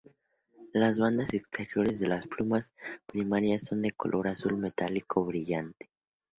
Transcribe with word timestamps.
Las 0.73 0.97
bandas 0.97 1.31
exteriores 1.35 1.99
de 1.99 2.07
las 2.07 2.25
plumas 2.25 2.73
primarias 3.05 3.67
son 3.67 3.83
de 3.83 3.91
color 3.91 4.29
azul 4.29 4.57
metálico 4.57 5.23
brillante. 5.23 5.91